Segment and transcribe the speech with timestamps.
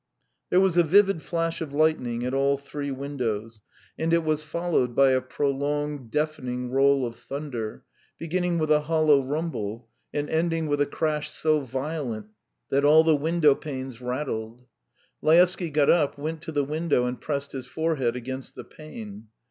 [0.49, 3.61] There was a vivid flash of lightning at all three windows,
[3.99, 7.83] and it was followed by a prolonged, deafening roll of thunder,
[8.17, 12.29] beginning with a hollow rumble and ending with a crash so violent
[12.71, 14.65] that all the window panes rattled.
[15.21, 19.27] Laevsky got up, went to the window, and pressed his forehead against the pane.